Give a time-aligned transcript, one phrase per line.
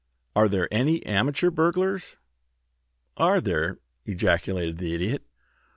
[0.35, 2.15] "Are there any amateur burglars?"
[3.17, 5.23] "Are there!" ejaculated the Idiot.